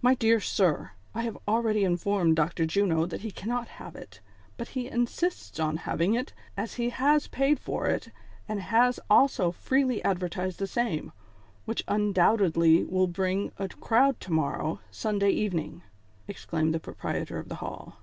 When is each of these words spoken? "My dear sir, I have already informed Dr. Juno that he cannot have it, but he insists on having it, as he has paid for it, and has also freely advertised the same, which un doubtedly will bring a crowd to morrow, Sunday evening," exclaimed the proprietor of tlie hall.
"My 0.00 0.14
dear 0.14 0.38
sir, 0.38 0.92
I 1.12 1.22
have 1.22 1.36
already 1.48 1.82
informed 1.82 2.36
Dr. 2.36 2.66
Juno 2.66 3.04
that 3.06 3.22
he 3.22 3.32
cannot 3.32 3.66
have 3.82 3.96
it, 3.96 4.20
but 4.56 4.68
he 4.78 4.86
insists 4.86 5.58
on 5.58 5.78
having 5.78 6.14
it, 6.14 6.32
as 6.56 6.74
he 6.74 6.90
has 6.90 7.26
paid 7.26 7.58
for 7.58 7.88
it, 7.88 8.10
and 8.48 8.60
has 8.60 9.00
also 9.10 9.50
freely 9.50 10.04
advertised 10.04 10.60
the 10.60 10.68
same, 10.68 11.10
which 11.64 11.82
un 11.88 12.12
doubtedly 12.14 12.84
will 12.88 13.08
bring 13.08 13.50
a 13.58 13.66
crowd 13.68 14.20
to 14.20 14.32
morrow, 14.32 14.78
Sunday 14.92 15.30
evening," 15.30 15.82
exclaimed 16.28 16.72
the 16.72 16.78
proprietor 16.78 17.40
of 17.40 17.48
tlie 17.48 17.56
hall. 17.56 17.96